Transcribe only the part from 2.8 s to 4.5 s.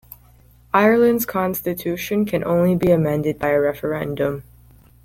amended by a referendum.